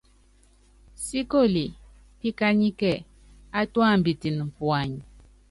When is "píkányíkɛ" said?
2.19-2.91